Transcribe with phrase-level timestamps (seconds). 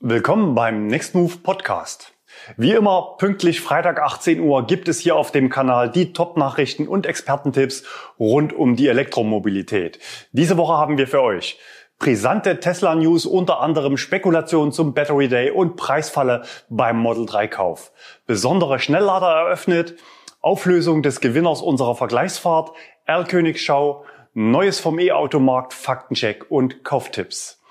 [0.00, 2.12] Willkommen beim Next Move Podcast.
[2.58, 7.06] Wie immer, pünktlich Freitag 18 Uhr gibt es hier auf dem Kanal die Top-Nachrichten und
[7.06, 7.82] Expertentipps
[8.20, 9.98] rund um die Elektromobilität.
[10.32, 11.58] Diese Woche haben wir für euch
[11.98, 17.90] brisante Tesla-News, unter anderem Spekulationen zum Battery Day und Preisfalle beim Model 3 Kauf.
[18.26, 19.94] Besondere Schnelllader eröffnet,
[20.42, 22.72] Auflösung des Gewinners unserer Vergleichsfahrt,
[23.06, 24.04] Erlkönigschau,
[24.34, 27.62] Neues vom E-Automarkt, Faktencheck und Kauftipps.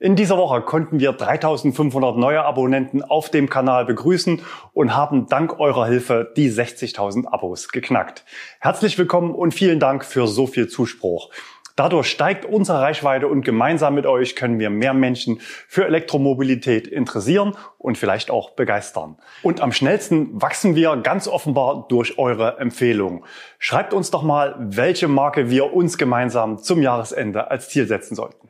[0.00, 5.60] In dieser Woche konnten wir 3500 neue Abonnenten auf dem Kanal begrüßen und haben dank
[5.60, 8.24] eurer Hilfe die 60.000 Abos geknackt.
[8.58, 11.30] Herzlich willkommen und vielen Dank für so viel Zuspruch.
[11.76, 17.56] Dadurch steigt unsere Reichweite und gemeinsam mit euch können wir mehr Menschen für Elektromobilität interessieren
[17.78, 19.16] und vielleicht auch begeistern.
[19.42, 23.24] Und am schnellsten wachsen wir ganz offenbar durch eure Empfehlungen.
[23.58, 28.48] Schreibt uns doch mal, welche Marke wir uns gemeinsam zum Jahresende als Ziel setzen sollten.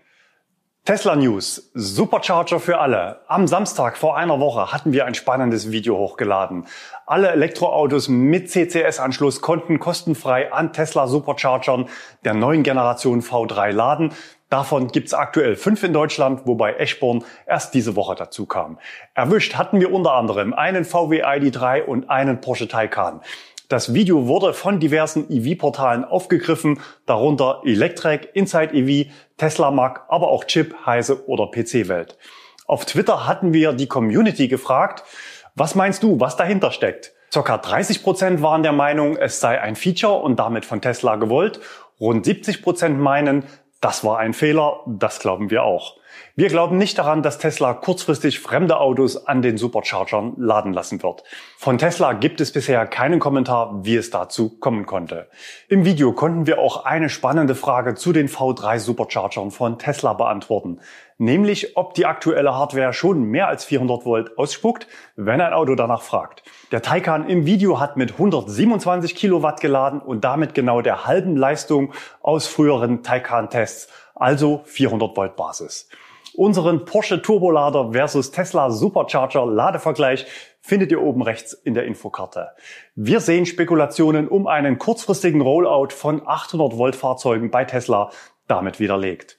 [0.86, 3.22] Tesla News, Supercharger für alle.
[3.26, 6.66] Am Samstag vor einer Woche hatten wir ein spannendes Video hochgeladen.
[7.06, 11.88] Alle Elektroautos mit CCS-Anschluss konnten kostenfrei an Tesla Superchargern
[12.26, 14.12] der neuen Generation V3 laden.
[14.50, 18.78] Davon gibt's aktuell fünf in Deutschland, wobei Eschborn erst diese Woche dazu kam.
[19.14, 23.22] Erwischt hatten wir unter anderem einen VW ID3 und einen Porsche Taycan.
[23.68, 30.44] Das Video wurde von diversen EV-Portalen aufgegriffen, darunter Electrek, Inside EV, Tesla Mag, aber auch
[30.44, 32.18] Chip, Heise oder PC-Welt.
[32.66, 35.04] Auf Twitter hatten wir die Community gefragt,
[35.54, 37.12] was meinst du, was dahinter steckt?
[37.32, 41.60] Circa 30 Prozent waren der Meinung, es sei ein Feature und damit von Tesla gewollt.
[41.98, 43.44] Rund 70 Prozent meinen,
[43.80, 45.96] das war ein Fehler, das glauben wir auch.
[46.36, 51.22] Wir glauben nicht daran, dass Tesla kurzfristig fremde Autos an den Superchargern laden lassen wird.
[51.56, 55.28] Von Tesla gibt es bisher keinen Kommentar, wie es dazu kommen konnte.
[55.68, 60.80] Im Video konnten wir auch eine spannende Frage zu den V3 Superchargern von Tesla beantworten.
[61.18, 66.02] Nämlich, ob die aktuelle Hardware schon mehr als 400 Volt ausspuckt, wenn ein Auto danach
[66.02, 66.42] fragt.
[66.72, 71.92] Der Taycan im Video hat mit 127 Kilowatt geladen und damit genau der halben Leistung
[72.20, 75.88] aus früheren Taycan-Tests, also 400 Volt Basis.
[76.36, 80.26] Unseren Porsche Turbolader versus Tesla Supercharger Ladevergleich
[80.60, 82.48] findet ihr oben rechts in der Infokarte.
[82.96, 88.10] Wir sehen Spekulationen um einen kurzfristigen Rollout von 800 Volt Fahrzeugen bei Tesla
[88.48, 89.38] damit widerlegt.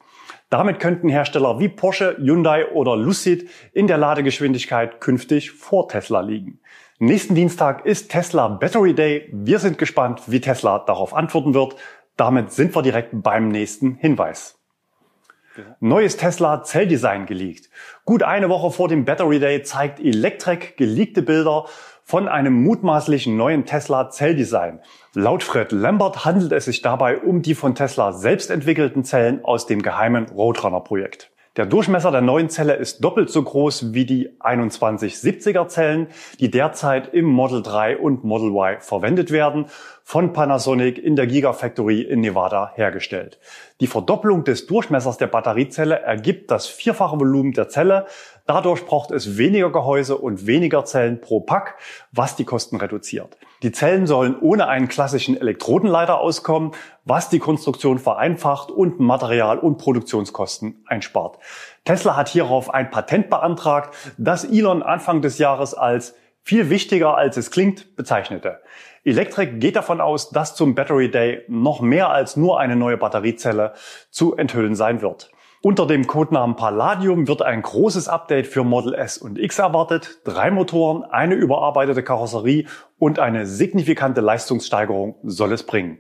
[0.50, 6.60] Damit könnten Hersteller wie Porsche, Hyundai oder Lucid in der Ladegeschwindigkeit künftig vor Tesla liegen.
[7.00, 9.30] Nächsten Dienstag ist Tesla Battery Day.
[9.34, 11.76] Wir sind gespannt, wie Tesla darauf antworten wird.
[12.16, 14.58] Damit sind wir direkt beim nächsten Hinweis.
[15.80, 17.70] Neues Tesla Zelldesign geleakt.
[18.04, 21.66] Gut eine Woche vor dem Battery Day zeigt Electrek geleakte Bilder
[22.04, 24.80] von einem mutmaßlichen neuen Tesla Zelldesign.
[25.18, 29.66] Laut Fred Lambert handelt es sich dabei um die von Tesla selbst entwickelten Zellen aus
[29.66, 31.32] dem geheimen Roadrunner Projekt.
[31.56, 36.08] Der Durchmesser der neuen Zelle ist doppelt so groß wie die 2170er Zellen,
[36.42, 39.68] die derzeit im Model 3 und Model Y verwendet werden,
[40.08, 43.40] von Panasonic in der Gigafactory in Nevada hergestellt.
[43.82, 48.06] Die Verdopplung des Durchmessers der Batteriezelle ergibt das vierfache Volumen der Zelle.
[48.46, 51.78] Dadurch braucht es weniger Gehäuse und weniger Zellen pro Pack,
[52.12, 53.36] was die Kosten reduziert.
[53.64, 56.74] Die Zellen sollen ohne einen klassischen Elektrodenleiter auskommen,
[57.04, 61.40] was die Konstruktion vereinfacht und Material- und Produktionskosten einspart.
[61.84, 66.14] Tesla hat hierauf ein Patent beantragt, das Elon Anfang des Jahres als
[66.44, 68.60] viel wichtiger als es klingt bezeichnete.
[69.06, 73.74] Electric geht davon aus, dass zum Battery Day noch mehr als nur eine neue Batteriezelle
[74.10, 75.32] zu enthüllen sein wird.
[75.62, 80.22] Unter dem Codenamen Palladium wird ein großes Update für Model S und X erwartet.
[80.24, 82.66] Drei Motoren, eine überarbeitete Karosserie
[82.98, 86.00] und eine signifikante Leistungssteigerung soll es bringen.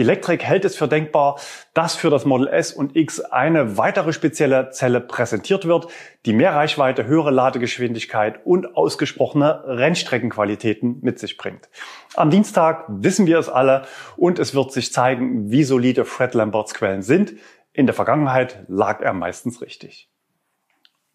[0.00, 1.38] Electric hält es für denkbar,
[1.74, 5.88] dass für das Model S und X eine weitere spezielle Zelle präsentiert wird,
[6.26, 11.68] die mehr Reichweite, höhere Ladegeschwindigkeit und ausgesprochene Rennstreckenqualitäten mit sich bringt.
[12.14, 13.82] Am Dienstag wissen wir es alle
[14.16, 17.34] und es wird sich zeigen, wie solide Fred Lamberts Quellen sind.
[17.72, 20.08] In der Vergangenheit lag er meistens richtig.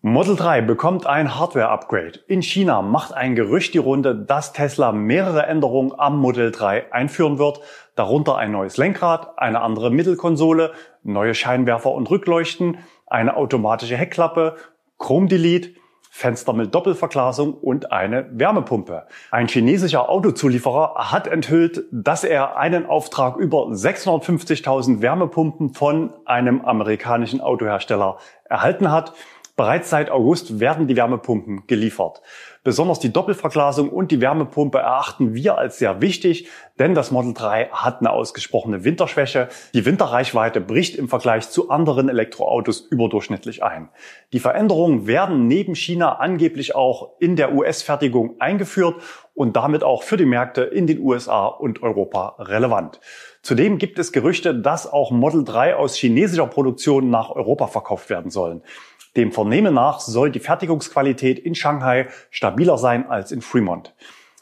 [0.06, 2.20] Model 3 bekommt ein Hardware-Upgrade.
[2.28, 7.40] In China macht ein Gerücht die Runde, dass Tesla mehrere Änderungen am Model 3 einführen
[7.40, 7.61] wird,
[7.96, 10.73] darunter ein neues Lenkrad, eine andere Mittelkonsole,
[11.03, 14.58] neue Scheinwerfer und Rückleuchten, eine automatische Heckklappe,
[14.97, 15.70] Chrome Delete,
[16.16, 19.08] Fenster mit Doppelverglasung und eine Wärmepumpe.
[19.32, 27.41] Ein chinesischer Autozulieferer hat enthüllt, dass er einen Auftrag über 650.000 Wärmepumpen von einem amerikanischen
[27.41, 29.14] Autohersteller erhalten hat.
[29.55, 32.23] Bereits seit August werden die Wärmepumpen geliefert.
[32.64, 36.47] Besonders die Doppelverglasung und die Wärmepumpe erachten wir als sehr wichtig,
[36.79, 39.50] denn das Model 3 hat eine ausgesprochene Winterschwäche.
[39.76, 43.90] Die Winterreichweite bricht im Vergleich zu anderen Elektroautos überdurchschnittlich ein.
[44.32, 48.96] Die Veränderungen werden neben China angeblich auch in der US-Fertigung eingeführt
[49.35, 52.99] und damit auch für die Märkte in den USA und Europa relevant.
[53.41, 58.32] Zudem gibt es Gerüchte, dass auch Model 3 aus chinesischer Produktion nach Europa verkauft werden
[58.32, 58.64] sollen.
[59.15, 63.93] Dem Vernehmen nach soll die Fertigungsqualität in Shanghai stabiler sein als in Fremont.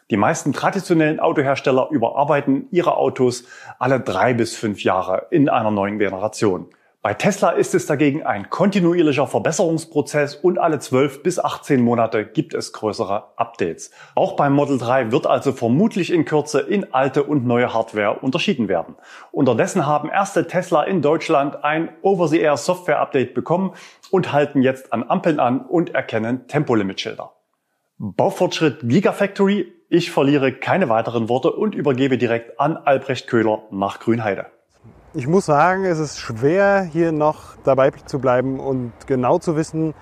[0.10, 3.46] Die meisten traditionellen Autohersteller überarbeiten ihre Autos
[3.80, 6.68] alle drei bis fünf Jahre in einer neuen Generation.
[7.04, 12.54] Bei Tesla ist es dagegen ein kontinuierlicher Verbesserungsprozess und alle 12 bis 18 Monate gibt
[12.54, 13.90] es größere Updates.
[14.14, 18.68] Auch beim Model 3 wird also vermutlich in Kürze in alte und neue Hardware unterschieden
[18.68, 18.94] werden.
[19.32, 23.74] Unterdessen haben erste Tesla in Deutschland ein Over-the-Air Software Update bekommen
[24.12, 27.32] und halten jetzt an Ampeln an und erkennen Tempolimit-Schilder.
[27.98, 29.74] Baufortschritt Gigafactory.
[29.90, 34.52] Ich verliere keine weiteren Worte und übergebe direkt an Albrecht Köhler nach Grünheide.
[35.14, 39.94] Ich muss sagen, es ist schwer, hier noch dabei zu bleiben und genau zu wissen,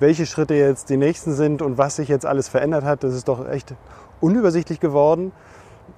[0.00, 3.04] welche Schritte jetzt die nächsten sind und was sich jetzt alles verändert hat.
[3.04, 3.76] Das ist doch echt
[4.20, 5.30] unübersichtlich geworden.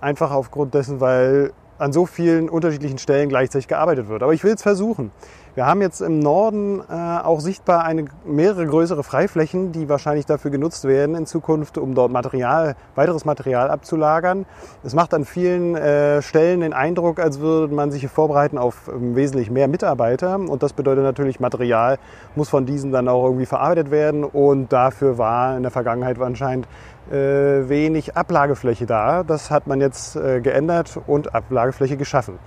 [0.03, 4.23] Einfach aufgrund dessen, weil an so vielen unterschiedlichen Stellen gleichzeitig gearbeitet wird.
[4.23, 5.13] Aber ich will es versuchen.
[5.59, 10.53] Wir haben jetzt im Norden äh, auch sichtbar eine, mehrere größere Freiflächen, die wahrscheinlich dafür
[10.53, 14.47] genutzt werden in Zukunft, um dort Material, weiteres Material abzulagern.
[14.85, 18.87] Es macht an vielen äh, Stellen den Eindruck, als würde man sich hier vorbereiten auf
[18.87, 20.37] ähm, wesentlich mehr Mitarbeiter.
[20.37, 21.99] Und das bedeutet natürlich, Material
[22.37, 24.23] muss von diesen dann auch irgendwie verarbeitet werden.
[24.23, 26.69] Und dafür war in der Vergangenheit anscheinend
[27.11, 29.25] äh, wenig Ablagefläche da.
[29.25, 32.39] Das hat man jetzt äh, geändert und Ablagefläche geschaffen.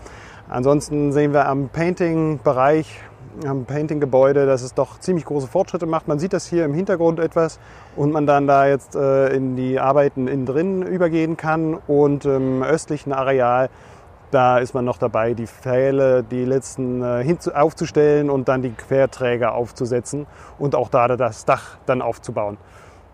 [0.52, 3.00] Ansonsten sehen wir am Painting-Bereich,
[3.48, 6.10] am Painting-Gebäude, dass es doch ziemlich große Fortschritte macht.
[6.10, 7.58] Man sieht das hier im Hintergrund etwas
[7.96, 11.76] und man dann da jetzt äh, in die Arbeiten innen drin übergehen kann.
[11.88, 13.70] Und im östlichen Areal,
[14.32, 19.54] da ist man noch dabei, die Pfähle, die letzten äh, aufzustellen und dann die Querträger
[19.54, 20.28] aufzusetzen
[20.60, 22.58] und auch da das Dach dann aufzubauen.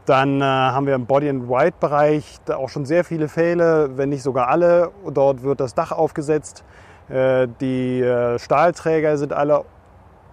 [0.08, 4.90] Dann äh, haben wir im Body-and-White-Bereich auch schon sehr viele Pfähle, wenn nicht sogar alle.
[5.08, 6.64] Dort wird das Dach aufgesetzt.
[7.10, 9.64] Äh, die äh, Stahlträger sind alle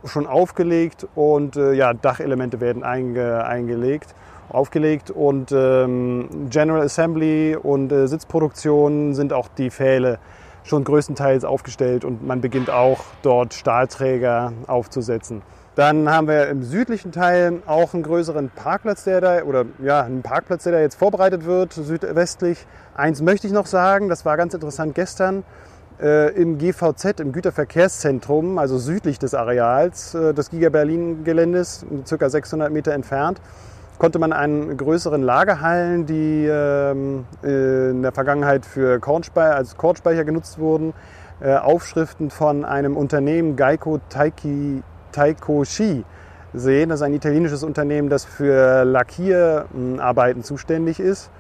[0.05, 4.15] schon aufgelegt und äh, ja, Dachelemente werden einge, eingelegt,
[4.50, 10.19] aufgelegt und ähm, General Assembly und äh, Sitzproduktion sind auch die Pfähle
[10.65, 15.43] schon größtenteils aufgestellt und man beginnt auch dort Stahlträger aufzusetzen.
[15.75, 20.23] Dann haben wir im südlichen Teil auch einen größeren Parkplatz, der da, oder ja, einen
[20.23, 22.65] Parkplatz, der da jetzt vorbereitet wird, südwestlich.
[22.94, 25.43] Eins möchte ich noch sagen, das war ganz interessant gestern
[25.99, 32.29] im GVZ, im Güterverkehrszentrum, also südlich des Areals äh, des Giga Berlin Geländes, ca.
[32.29, 33.41] 600 Meter entfernt,
[33.99, 40.58] konnte man einen größeren Lagerhallen, die ähm, in der Vergangenheit für Kornspeicher, als Kornspeicher genutzt
[40.58, 40.94] wurden,
[41.41, 44.82] äh, Aufschriften von einem Unternehmen Geico Taiki,
[45.12, 46.05] Taikoshi
[46.52, 46.88] sehen.
[46.88, 51.31] Das ist ein italienisches Unternehmen, das für Lackierarbeiten zuständig ist.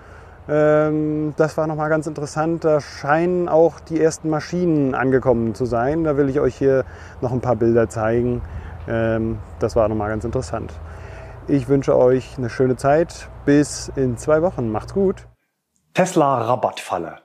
[0.48, 2.64] Ähm, das war nochmal ganz interessant.
[2.64, 6.04] Da scheinen auch die ersten Maschinen angekommen zu sein.
[6.04, 6.84] Da will ich euch hier
[7.20, 8.42] noch ein paar Bilder zeigen.
[8.88, 10.72] Ähm, das war nochmal ganz interessant.
[11.48, 13.28] Ich wünsche euch eine schöne Zeit.
[13.44, 14.70] Bis in zwei Wochen.
[14.70, 15.26] Macht's gut.
[15.94, 17.23] Tesla Rabattfalle.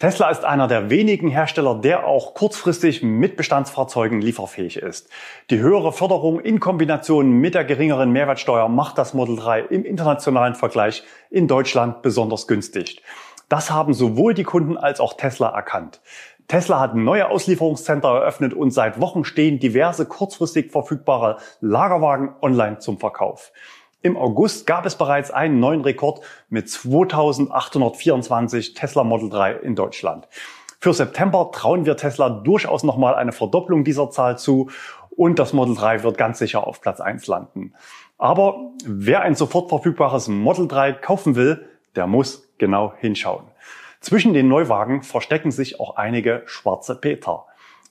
[0.00, 5.08] Tesla ist einer der wenigen Hersteller, der auch kurzfristig mit Bestandsfahrzeugen lieferfähig ist.
[5.50, 10.56] Die höhere Förderung in Kombination mit der geringeren Mehrwertsteuer macht das Model 3 im internationalen
[10.56, 13.02] Vergleich in Deutschland besonders günstig.
[13.48, 16.00] Das haben sowohl die Kunden als auch Tesla erkannt.
[16.48, 22.98] Tesla hat neue Auslieferungscenter eröffnet und seit Wochen stehen diverse kurzfristig verfügbare Lagerwagen online zum
[22.98, 23.52] Verkauf.
[24.04, 26.20] Im August gab es bereits einen neuen Rekord
[26.50, 30.28] mit 2824 Tesla Model 3 in Deutschland.
[30.78, 34.68] Für September trauen wir Tesla durchaus nochmal eine Verdopplung dieser Zahl zu
[35.08, 37.72] und das Model 3 wird ganz sicher auf Platz 1 landen.
[38.18, 43.44] Aber wer ein sofort verfügbares Model 3 kaufen will, der muss genau hinschauen.
[44.00, 47.46] Zwischen den Neuwagen verstecken sich auch einige schwarze Peter.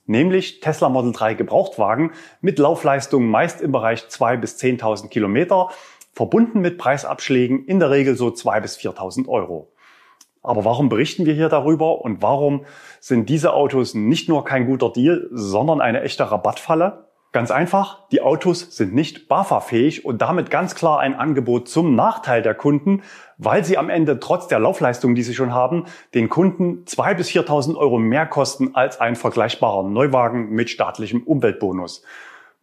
[0.06, 5.70] Nämlich Tesla Model 3 Gebrauchtwagen mit Laufleistung meist im Bereich 2 bis 10.000 Kilometer
[6.14, 9.74] verbunden mit Preisabschlägen in der Regel so 2.000 bis 4.000 Euro.
[10.42, 12.66] Aber warum berichten wir hier darüber und warum
[13.00, 17.08] sind diese Autos nicht nur kein guter Deal, sondern eine echte Rabattfalle?
[17.32, 22.44] Ganz einfach, die Autos sind nicht BAFA-fähig und damit ganz klar ein Angebot zum Nachteil
[22.44, 23.02] der Kunden,
[23.40, 27.30] weil sie am Ende trotz der Laufleistung, die sie schon haben, den Kunden 2.000 bis
[27.30, 32.04] 4.000 Euro mehr kosten als ein vergleichbarer Neuwagen mit staatlichem Umweltbonus.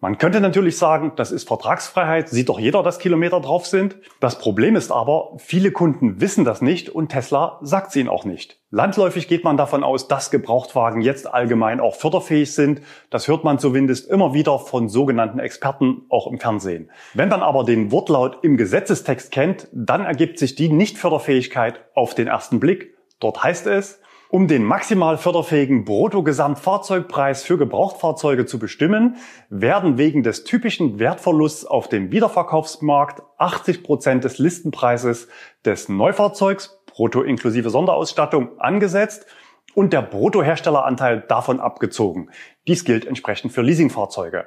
[0.02, 3.98] Man könnte natürlich sagen, das ist Vertragsfreiheit, sieht doch jeder, dass Kilometer drauf sind.
[4.18, 8.24] Das Problem ist aber, viele Kunden wissen das nicht und Tesla sagt es ihnen auch
[8.24, 8.58] nicht.
[8.70, 12.80] Landläufig geht man davon aus, dass Gebrauchtwagen jetzt allgemein auch förderfähig sind.
[13.10, 16.90] Das hört man zumindest immer wieder von sogenannten Experten auch im Fernsehen.
[17.12, 22.26] Wenn man aber den Wortlaut im Gesetzestext kennt, dann ergibt sich die Nichtförderfähigkeit auf den
[22.26, 22.96] ersten Blick.
[23.18, 29.16] Dort heißt es, um den maximal förderfähigen Bruttogesamtfahrzeugpreis für Gebrauchtfahrzeuge zu bestimmen,
[29.48, 35.28] werden wegen des typischen Wertverlusts auf dem Wiederverkaufsmarkt 80 Prozent des Listenpreises
[35.64, 39.26] des Neufahrzeugs, brutto inklusive Sonderausstattung, angesetzt
[39.74, 42.30] und der Bruttoherstelleranteil davon abgezogen.
[42.68, 44.46] Dies gilt entsprechend für Leasingfahrzeuge.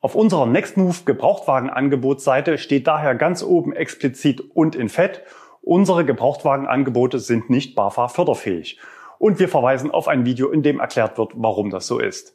[0.00, 5.22] Auf unserer Nextmove Gebrauchtwagenangebotsseite steht daher ganz oben explizit und in Fett,
[5.60, 8.80] unsere Gebrauchtwagenangebote sind nicht BAFA förderfähig.
[9.22, 12.34] Und wir verweisen auf ein Video, in dem erklärt wird, warum das so ist.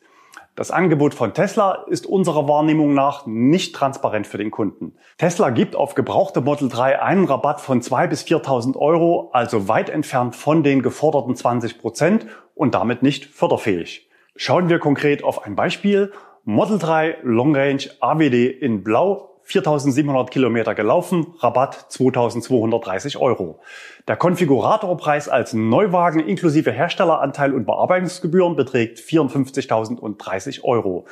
[0.56, 4.96] Das Angebot von Tesla ist unserer Wahrnehmung nach nicht transparent für den Kunden.
[5.18, 9.90] Tesla gibt auf gebrauchte Model 3 einen Rabatt von 2.000 bis 4.000 Euro, also weit
[9.90, 12.26] entfernt von den geforderten 20 Prozent
[12.56, 14.10] und damit nicht förderfähig.
[14.38, 16.14] Schauen wir konkret auf ein Beispiel.
[16.46, 23.62] Model 3 Long Range AWD in Blau 4700 Kilometer gelaufen, Rabatt 2230 Euro.
[24.06, 31.06] Der Konfiguratorpreis als Neuwagen inklusive Herstelleranteil und Bearbeitungsgebühren beträgt 54.030 Euro.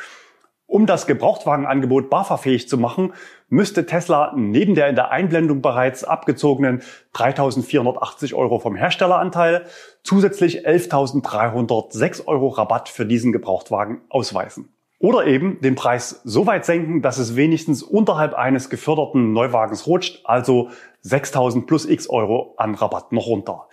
[0.68, 3.14] Um das Gebrauchtwagenangebot BAFA-fähig zu machen,
[3.48, 6.82] müsste Tesla neben der in der Einblendung bereits abgezogenen
[7.14, 9.66] 3.480 Euro vom Herstelleranteil
[10.04, 14.75] zusätzlich 11.306 Euro Rabatt für diesen Gebrauchtwagen ausweisen.
[15.00, 20.22] Oder eben den Preis so weit senken, dass es wenigstens unterhalb eines geförderten Neuwagens rutscht,
[20.24, 20.70] also
[21.02, 23.68] 6000 plus x Euro an Rabatt noch runter.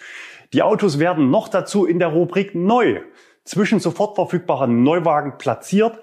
[0.53, 3.01] Die Autos werden noch dazu in der Rubrik neu
[3.45, 6.01] zwischen sofort verfügbaren Neuwagen platziert,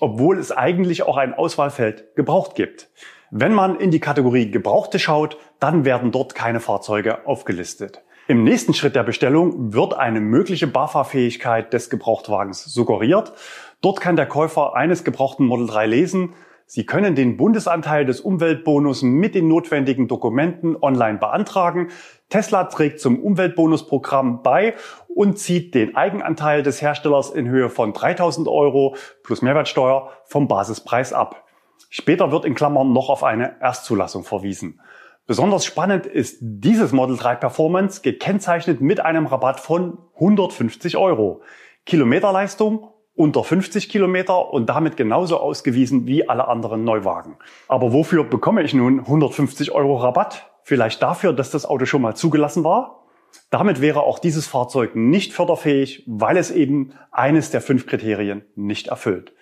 [0.00, 2.90] obwohl es eigentlich auch ein Auswahlfeld gebraucht gibt.
[3.30, 8.02] Wenn man in die Kategorie Gebrauchte schaut, dann werden dort keine Fahrzeuge aufgelistet.
[8.26, 13.32] Im nächsten Schritt der Bestellung wird eine mögliche BAFA-Fähigkeit des Gebrauchtwagens suggeriert.
[13.80, 16.34] Dort kann der Käufer eines gebrauchten Model 3 lesen,
[16.70, 21.88] Sie können den Bundesanteil des Umweltbonus mit den notwendigen Dokumenten online beantragen.
[22.28, 24.74] Tesla trägt zum Umweltbonusprogramm bei
[25.08, 31.14] und zieht den Eigenanteil des Herstellers in Höhe von 3000 Euro plus Mehrwertsteuer vom Basispreis
[31.14, 31.46] ab.
[31.88, 34.78] Später wird in Klammern noch auf eine Erstzulassung verwiesen.
[35.26, 41.40] Besonders spannend ist dieses Model 3 Performance gekennzeichnet mit einem Rabatt von 150 Euro.
[41.86, 47.36] Kilometerleistung unter 50 Kilometer und damit genauso ausgewiesen wie alle anderen Neuwagen.
[47.66, 50.48] Aber wofür bekomme ich nun 150 Euro Rabatt?
[50.62, 53.06] Vielleicht dafür, dass das Auto schon mal zugelassen war?
[53.50, 58.86] Damit wäre auch dieses Fahrzeug nicht förderfähig, weil es eben eines der fünf Kriterien nicht
[58.86, 59.32] erfüllt.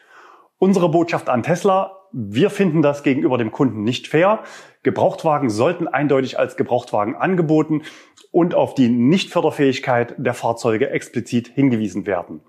[0.56, 4.38] Unsere Botschaft an Tesla, wir finden das gegenüber dem Kunden nicht fair.
[4.84, 7.82] Gebrauchtwagen sollten eindeutig als Gebrauchtwagen angeboten
[8.30, 12.40] und auf die Nichtförderfähigkeit der Fahrzeuge explizit hingewiesen werden.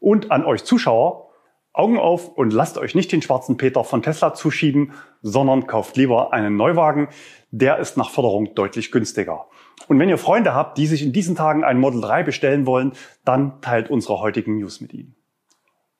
[0.00, 1.28] Und an euch Zuschauer,
[1.72, 6.32] Augen auf und lasst euch nicht den schwarzen Peter von Tesla zuschieben, sondern kauft lieber
[6.32, 7.08] einen Neuwagen.
[7.50, 9.46] Der ist nach Förderung deutlich günstiger.
[9.86, 12.92] Und wenn ihr Freunde habt, die sich in diesen Tagen ein Model 3 bestellen wollen,
[13.24, 15.14] dann teilt unsere heutigen News mit ihnen.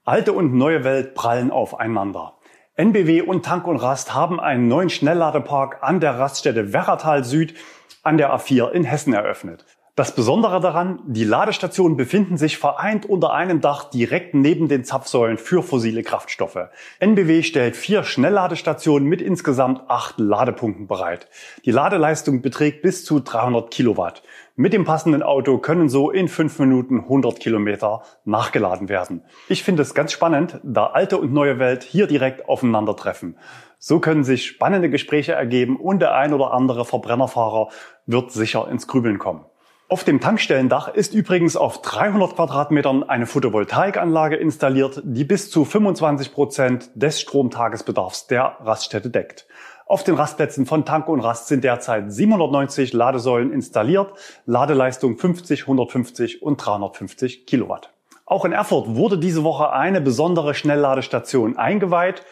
[0.05, 2.39] Alte und neue Welt prallen aufeinander.
[2.75, 7.55] NBW und Tank und Rast haben einen neuen Schnellladepark an der Raststätte Werratal Süd
[8.03, 9.65] an der A4 in Hessen eröffnet.
[9.99, 15.39] Das Besondere daran, die Ladestationen befinden sich vereint unter einem Dach direkt neben den Zapfsäulen
[15.39, 16.69] für fossile Kraftstoffe.
[17.01, 21.27] NBW stellt vier Schnellladestationen mit insgesamt acht Ladepunkten bereit.
[21.65, 24.23] Die Ladeleistung beträgt bis zu 300 Kilowatt.
[24.55, 29.25] Mit dem passenden Auto können so in fünf Minuten 100 Kilometer nachgeladen werden.
[29.49, 33.37] Ich finde es ganz spannend, da alte und neue Welt hier direkt aufeinandertreffen.
[33.81, 37.71] So können sich spannende Gespräche ergeben und der ein oder andere Verbrennerfahrer
[38.07, 39.45] wird sicher ins Grübeln kommen.
[39.91, 46.31] Auf dem Tankstellendach ist übrigens auf 300 Quadratmetern eine Photovoltaikanlage installiert, die bis zu 25
[46.35, 49.47] Prozent des Stromtagesbedarfs der Raststätte deckt.
[49.87, 54.13] Auf den Rastplätzen von Tank und Rast sind derzeit 790 Ladesäulen installiert,
[54.45, 57.91] Ladeleistung 50, 150 und 350 Kilowatt.
[58.27, 62.27] Auch in Erfurt wurde diese Woche eine besondere Schnellladestation eingeweiht.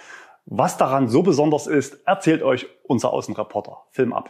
[0.44, 3.78] Was daran so besonders ist, erzählt euch unser Außenreporter.
[3.92, 4.28] Film ab.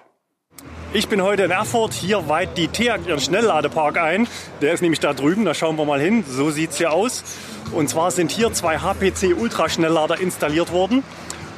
[0.92, 1.92] Ich bin heute in Erfurt.
[1.92, 4.28] Hier weiht die TEAG ihren Schnellladepark ein.
[4.62, 5.44] Der ist nämlich da drüben.
[5.44, 6.24] Da schauen wir mal hin.
[6.26, 7.24] So sieht's hier aus.
[7.72, 11.02] Und zwar sind hier zwei HPC Ultraschnelllader installiert worden.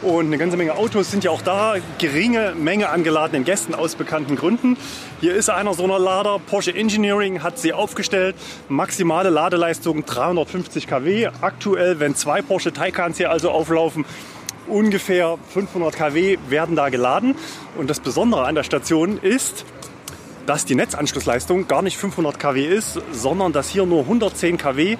[0.01, 1.75] Und eine ganze Menge Autos sind ja auch da.
[1.99, 4.77] Geringe Menge an geladenen Gästen aus bekannten Gründen.
[5.21, 6.39] Hier ist einer so einer Lader.
[6.39, 8.35] Porsche Engineering hat sie aufgestellt.
[8.69, 11.29] Maximale Ladeleistung 350 kW.
[11.43, 14.05] Aktuell, wenn zwei Porsche Taycans hier also auflaufen,
[14.69, 17.35] ungefähr 500 kW werden da geladen.
[17.77, 19.65] Und das Besondere an der Station ist,
[20.47, 24.97] dass die Netzanschlussleistung gar nicht 500 kW ist, sondern dass hier nur 110 kW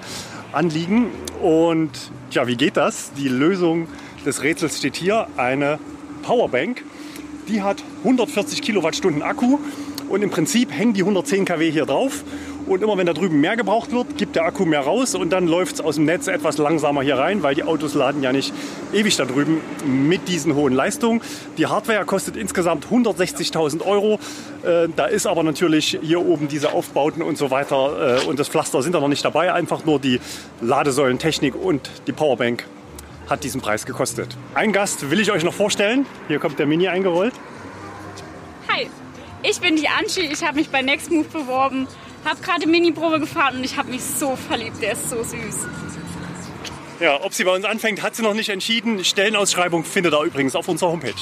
[0.51, 1.07] anliegen.
[1.41, 1.91] Und
[2.31, 3.13] ja, wie geht das?
[3.13, 3.87] Die Lösung
[4.25, 5.79] des Rätsels steht hier, eine
[6.23, 6.83] Powerbank.
[7.47, 9.57] Die hat 140 Kilowattstunden Akku
[10.09, 12.23] und im Prinzip hängen die 110 kW hier drauf
[12.69, 15.47] und immer wenn da drüben mehr gebraucht wird, gibt der Akku mehr raus und dann
[15.47, 18.53] läuft es aus dem Netz etwas langsamer hier rein, weil die Autos laden ja nicht
[18.93, 21.21] ewig da drüben mit diesen hohen Leistungen.
[21.57, 24.19] Die Hardware kostet insgesamt 160.000 Euro.
[24.63, 28.49] Äh, da ist aber natürlich hier oben diese Aufbauten und so weiter äh, und das
[28.49, 29.51] Pflaster sind da noch nicht dabei.
[29.51, 30.19] Einfach nur die
[30.61, 32.65] Ladesäulentechnik und die Powerbank
[33.27, 34.37] hat diesen Preis gekostet.
[34.53, 36.05] Ein Gast will ich euch noch vorstellen.
[36.27, 37.33] Hier kommt der Mini eingerollt.
[38.71, 38.87] Hi,
[39.41, 40.21] ich bin die Anchi.
[40.21, 41.87] Ich habe mich bei Nextmove beworben
[42.25, 44.81] habe gerade Mini-Probe gefahren und ich habe mich so verliebt.
[44.81, 45.67] Der ist so süß.
[46.99, 49.05] Ja, ob sie bei uns anfängt, hat sie noch nicht entschieden.
[49.05, 51.13] Stellenausschreibung findet ihr übrigens auf unserer Homepage.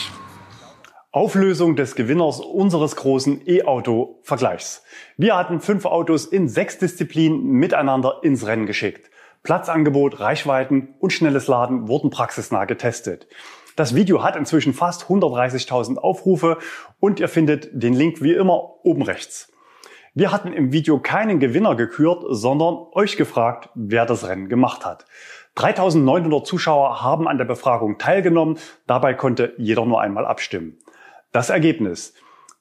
[1.11, 4.83] Auflösung des Gewinners unseres großen E-Auto-Vergleichs.
[5.17, 9.09] Wir hatten fünf Autos in sechs Disziplinen miteinander ins Rennen geschickt.
[9.43, 13.27] Platzangebot, Reichweiten und schnelles Laden wurden praxisnah getestet.
[13.75, 16.57] Das Video hat inzwischen fast 130.000 Aufrufe
[16.99, 19.53] und ihr findet den Link wie immer oben rechts.
[20.19, 25.05] Wir hatten im Video keinen Gewinner gekürt, sondern euch gefragt, wer das Rennen gemacht hat.
[25.53, 28.57] 3900 Zuschauer haben an der Befragung teilgenommen.
[28.87, 30.79] Dabei konnte jeder nur einmal abstimmen.
[31.31, 32.15] Das Ergebnis.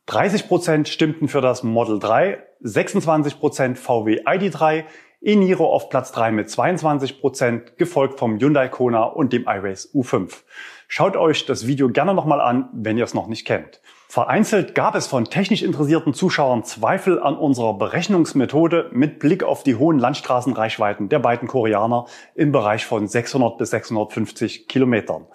[0.06, 4.84] 30% stimmten für das Model 3, 26% VW ID3,
[5.22, 10.42] eNiro auf Platz 3 mit 22%, gefolgt vom Hyundai Kona und dem iRace U5.
[10.88, 13.80] Schaut euch das Video gerne nochmal an, wenn ihr es noch nicht kennt.
[14.08, 19.74] Vereinzelt gab es von technisch interessierten Zuschauern Zweifel an unserer Berechnungsmethode mit Blick auf die
[19.74, 25.26] hohen Landstraßenreichweiten der beiden Koreaner im Bereich von 600 bis 650 Kilometern.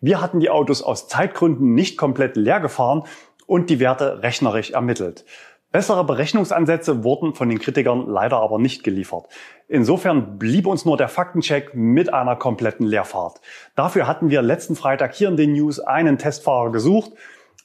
[0.00, 3.02] Wir hatten die Autos aus Zeitgründen nicht komplett leer gefahren
[3.46, 5.24] und die Werte rechnerisch ermittelt.
[5.72, 9.26] Bessere Berechnungsansätze wurden von den Kritikern leider aber nicht geliefert.
[9.68, 13.40] Insofern blieb uns nur der Faktencheck mit einer kompletten Leerfahrt.
[13.76, 17.12] Dafür hatten wir letzten Freitag hier in den News einen Testfahrer gesucht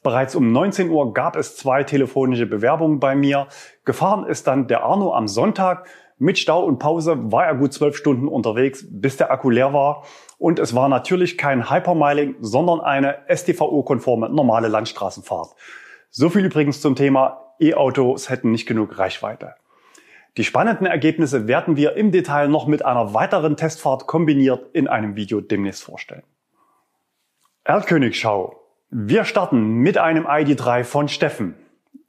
[0.05, 3.47] Bereits um 19 Uhr gab es zwei telefonische Bewerbungen bei mir.
[3.85, 5.87] Gefahren ist dann der Arno am Sonntag.
[6.19, 10.03] Mit Stau und Pause war er gut zwölf Stunden unterwegs, bis der Akku leer war.
[10.37, 15.55] Und es war natürlich kein Hypermiling, sondern eine STVO-konforme normale Landstraßenfahrt.
[16.11, 19.55] So viel übrigens zum Thema E-Autos hätten nicht genug Reichweite.
[20.37, 25.15] Die spannenden Ergebnisse werden wir im Detail noch mit einer weiteren Testfahrt kombiniert in einem
[25.15, 26.21] Video demnächst vorstellen.
[27.63, 28.64] Erdkönigschau
[28.97, 31.55] wir starten mit einem ID3 von Steffen.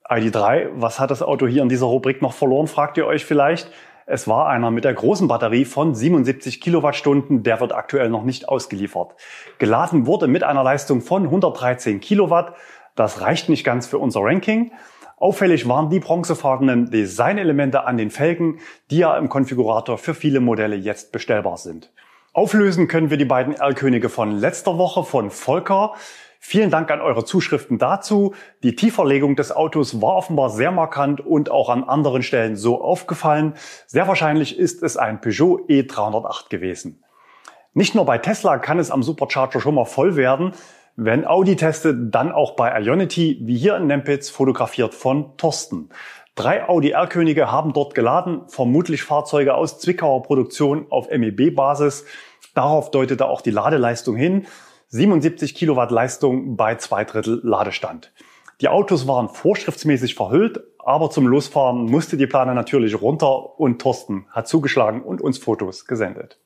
[0.09, 3.73] ID3, was hat das Auto hier in dieser Rubrik noch verloren, fragt ihr euch vielleicht.
[4.07, 8.49] Es war einer mit der großen Batterie von 77 Kilowattstunden, der wird aktuell noch nicht
[8.49, 9.17] ausgeliefert.
[9.59, 12.55] Geladen wurde mit einer Leistung von 113 Kilowatt.
[12.95, 14.71] Das reicht nicht ganz für unser Ranking.
[15.17, 18.61] Auffällig waren die bronzefarbenen Designelemente an den Felgen,
[18.93, 21.91] die ja im Konfigurator für viele Modelle jetzt bestellbar sind.
[22.33, 25.95] Auflösen können wir die beiden R-Könige von letzter Woche von Volker.
[26.49, 28.33] Vielen Dank an eure Zuschriften dazu.
[28.63, 33.55] Die Tieferlegung des Autos war offenbar sehr markant und auch an anderen Stellen so aufgefallen.
[33.89, 37.03] Sehr wahrscheinlich ist es ein Peugeot E308 gewesen.
[37.75, 40.53] Nicht nur bei Tesla kann es am Supercharger schon mal voll werden.
[40.95, 45.89] Wenn Audi testet, dann auch bei Ionity, wie hier in Nempitz, fotografiert von Thorsten.
[46.37, 52.05] Drei Audi R-Könige haben dort geladen, vermutlich Fahrzeuge aus Zwickauer Produktion auf MEB-Basis.
[52.55, 54.47] Darauf deutete auch die Ladeleistung hin.
[54.89, 58.13] 77 Kilowatt Leistung bei zwei Drittel Ladestand.
[58.61, 64.27] Die Autos waren vorschriftsmäßig verhüllt, aber zum Losfahren musste die Plane natürlich runter und Thorsten
[64.31, 66.39] hat zugeschlagen und uns Fotos gesendet.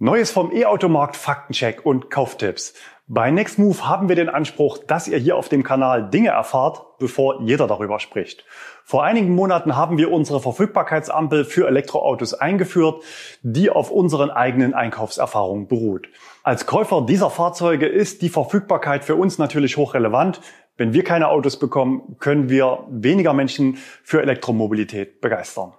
[0.00, 2.74] Neues vom E-Automarkt Faktencheck und Kauftipps.
[3.06, 7.42] Bei Nextmove haben wir den Anspruch, dass ihr hier auf dem Kanal Dinge erfahrt, bevor
[7.42, 8.44] jeder darüber spricht.
[8.84, 13.04] Vor einigen Monaten haben wir unsere Verfügbarkeitsampel für Elektroautos eingeführt,
[13.42, 16.08] die auf unseren eigenen Einkaufserfahrungen beruht.
[16.44, 20.40] Als Käufer dieser Fahrzeuge ist die Verfügbarkeit für uns natürlich hochrelevant.
[20.76, 25.74] Wenn wir keine Autos bekommen, können wir weniger Menschen für Elektromobilität begeistern.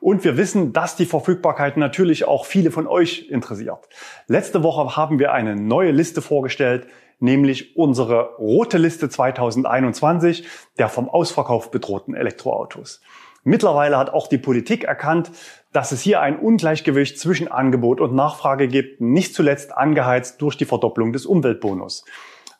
[0.00, 3.88] Und wir wissen, dass die Verfügbarkeit natürlich auch viele von euch interessiert.
[4.26, 6.88] Letzte Woche haben wir eine neue Liste vorgestellt,
[7.20, 13.00] nämlich unsere rote Liste 2021 der vom Ausverkauf bedrohten Elektroautos.
[13.44, 15.30] Mittlerweile hat auch die Politik erkannt,
[15.72, 20.64] dass es hier ein Ungleichgewicht zwischen Angebot und Nachfrage gibt, nicht zuletzt angeheizt durch die
[20.64, 22.04] Verdopplung des Umweltbonus.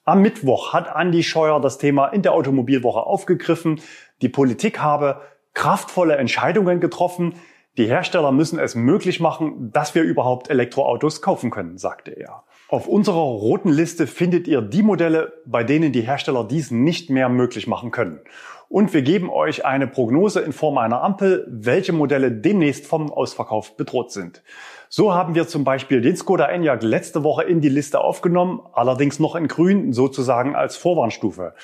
[0.05, 3.81] Am Mittwoch hat Andi Scheuer das Thema in der Automobilwoche aufgegriffen.
[4.23, 5.21] Die Politik habe
[5.53, 7.35] kraftvolle Entscheidungen getroffen.
[7.77, 12.45] Die Hersteller müssen es möglich machen, dass wir überhaupt Elektroautos kaufen können, sagte er.
[12.71, 17.31] Auf unserer roten Liste findet ihr die Modelle, bei denen die Hersteller dies nicht mehr
[17.31, 18.21] möglich machen können.
[18.69, 23.79] Und wir geben euch eine Prognose in Form einer Ampel, welche Modelle demnächst vom Ausverkauf
[23.79, 24.43] bedroht sind.
[24.91, 29.19] So haben wir zum Beispiel den Skoda Enyaq letzte Woche in die Liste aufgenommen, allerdings
[29.19, 31.55] noch in grün, sozusagen als Vorwarnstufe.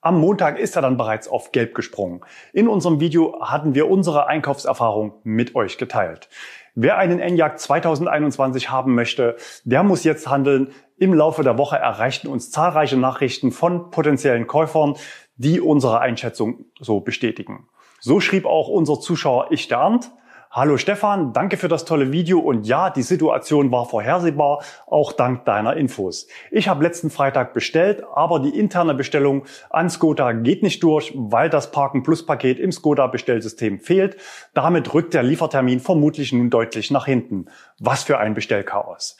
[0.00, 2.20] Am Montag ist er dann bereits auf Gelb gesprungen.
[2.52, 6.28] In unserem Video hatten wir unsere Einkaufserfahrung mit euch geteilt.
[6.76, 10.72] Wer einen Enyaq 2021 haben möchte, der muss jetzt handeln.
[10.98, 14.96] Im Laufe der Woche erreichten uns zahlreiche Nachrichten von potenziellen Käufern,
[15.36, 17.68] die unsere Einschätzung so bestätigen.
[18.00, 20.10] So schrieb auch unser Zuschauer Ich der Arndt.
[20.56, 25.44] Hallo Stefan, danke für das tolle Video und ja, die Situation war vorhersehbar, auch dank
[25.46, 26.28] deiner Infos.
[26.52, 31.50] Ich habe letzten Freitag bestellt, aber die interne Bestellung an Skoda geht nicht durch, weil
[31.50, 34.16] das Parken Plus Paket im Skoda Bestellsystem fehlt.
[34.54, 37.46] Damit rückt der Liefertermin vermutlich nun deutlich nach hinten.
[37.80, 39.16] Was für ein Bestellchaos.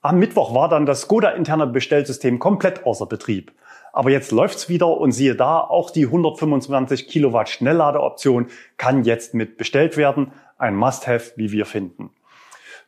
[0.00, 3.52] Am Mittwoch war dann das Skoda interne Bestellsystem komplett außer Betrieb.
[3.92, 8.46] Aber jetzt läuft's wieder und siehe da, auch die 125 Kilowatt Schnellladeoption
[8.76, 10.32] kann jetzt mit bestellt werden.
[10.58, 12.10] Ein Must-Have, wie wir finden.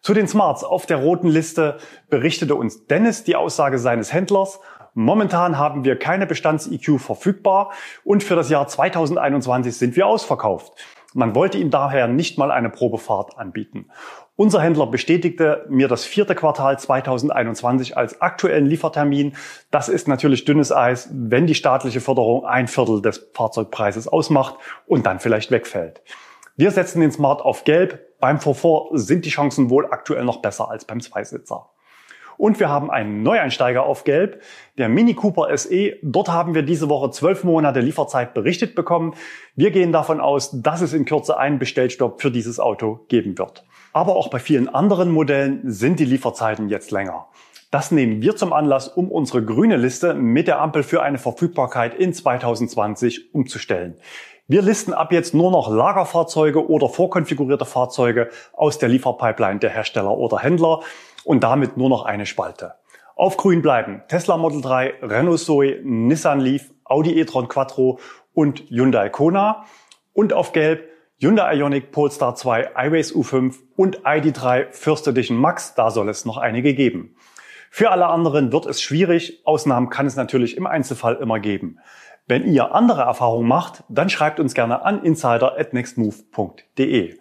[0.03, 1.79] Zu den Smarts auf der roten Liste
[2.09, 4.61] berichtete uns Dennis die Aussage seines Händlers.
[4.95, 10.73] Momentan haben wir keine Bestands-EQ verfügbar und für das Jahr 2021 sind wir ausverkauft.
[11.13, 13.87] Man wollte ihm daher nicht mal eine Probefahrt anbieten.
[14.37, 19.37] Unser Händler bestätigte mir das vierte Quartal 2021 als aktuellen Liefertermin.
[19.71, 24.55] Das ist natürlich dünnes Eis, wenn die staatliche Förderung ein Viertel des Fahrzeugpreises ausmacht
[24.87, 26.01] und dann vielleicht wegfällt.
[26.61, 28.19] Wir setzen den Smart auf Gelb.
[28.21, 31.71] Beim Vorvor sind die Chancen wohl aktuell noch besser als beim Zweisitzer.
[32.37, 34.43] Und wir haben einen Neueinsteiger auf Gelb,
[34.77, 35.95] der Mini Cooper SE.
[36.03, 39.15] Dort haben wir diese Woche zwölf Monate Lieferzeit berichtet bekommen.
[39.57, 43.65] Wir gehen davon aus, dass es in Kürze einen Bestellstopp für dieses Auto geben wird.
[43.95, 47.29] Aber auch bei vielen anderen Modellen sind die Lieferzeiten jetzt länger.
[47.71, 51.95] Das nehmen wir zum Anlass, um unsere grüne Liste mit der Ampel für eine Verfügbarkeit
[51.95, 53.95] in 2020 umzustellen.
[54.51, 60.19] Wir listen ab jetzt nur noch Lagerfahrzeuge oder vorkonfigurierte Fahrzeuge aus der Lieferpipeline der Hersteller
[60.19, 60.81] oder Händler
[61.23, 62.75] und damit nur noch eine Spalte.
[63.15, 68.01] Auf grün bleiben Tesla Model 3, Renault Zoe, Nissan Leaf, Audi e-tron Quattro
[68.35, 69.67] und Hyundai Kona.
[70.15, 70.89] Und auf gelb
[71.21, 75.77] Hyundai Ioniq Polestar 2, iRace U5 und ID3 First Edition Max.
[75.77, 77.15] Da soll es noch einige geben.
[77.71, 79.43] Für alle anderen wird es schwierig.
[79.47, 81.79] Ausnahmen kann es natürlich im Einzelfall immer geben.
[82.27, 87.19] Wenn ihr andere Erfahrungen macht, dann schreibt uns gerne an insider@nextmove.de.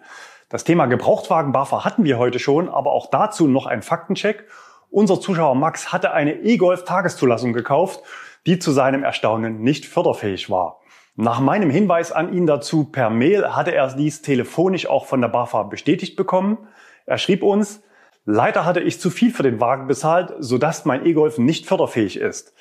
[0.48, 4.46] Das Thema Gebrauchtwagen BAFA hatten wir heute schon, aber auch dazu noch ein Faktencheck.
[4.90, 8.00] Unser Zuschauer Max hatte eine E-Golf Tageszulassung gekauft,
[8.46, 10.80] die zu seinem Erstaunen nicht förderfähig war.
[11.14, 15.28] Nach meinem Hinweis an ihn dazu per Mail hatte er dies telefonisch auch von der
[15.28, 16.58] BAFA bestätigt bekommen.
[17.06, 17.82] Er schrieb uns,
[18.24, 22.54] leider hatte ich zu viel für den Wagen bezahlt, sodass mein E-Golf nicht förderfähig ist.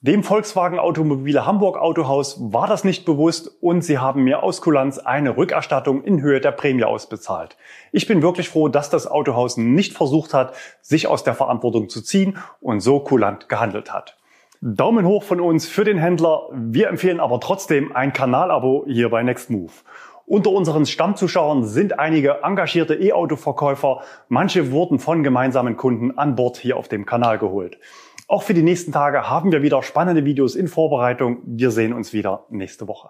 [0.00, 4.98] Dem Volkswagen Automobile Hamburg Autohaus war das nicht bewusst und sie haben mir aus Kulanz
[4.98, 7.56] eine Rückerstattung in Höhe der Prämie ausbezahlt.
[7.90, 12.00] Ich bin wirklich froh, dass das Autohaus nicht versucht hat, sich aus der Verantwortung zu
[12.00, 14.16] ziehen und so kulant gehandelt hat.
[14.60, 16.42] Daumen hoch von uns für den Händler.
[16.52, 19.82] Wir empfehlen aber trotzdem ein Kanalabo hier bei Nextmove.
[20.26, 24.02] Unter unseren Stammzuschauern sind einige engagierte E-Auto-Verkäufer.
[24.28, 27.78] Manche wurden von gemeinsamen Kunden an Bord hier auf dem Kanal geholt.
[28.30, 31.38] Auch für die nächsten Tage haben wir wieder spannende Videos in Vorbereitung.
[31.46, 33.08] Wir sehen uns wieder nächste Woche.